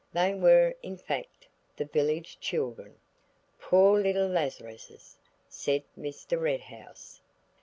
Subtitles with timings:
[0.13, 1.47] They were, in fact,
[1.77, 2.95] the village children.
[3.59, 5.15] "Poor little Lazaruses!"
[5.47, 6.41] said Mr.
[6.41, 7.21] Red House.